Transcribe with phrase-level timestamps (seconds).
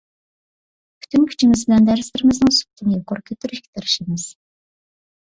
[1.05, 4.27] پۈتۈن كۈچىمىز بىلەن دەرسلىرىمىزنىڭ سۈپىتىنى يۇقىرى كۆتۈرۈشكە تىرىشىمىز.